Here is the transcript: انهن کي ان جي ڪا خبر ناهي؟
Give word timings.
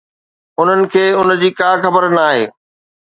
انهن 0.61 0.81
کي 0.95 1.03
ان 1.19 1.35
جي 1.43 1.49
ڪا 1.59 1.69
خبر 1.85 2.09
ناهي؟ 2.17 2.45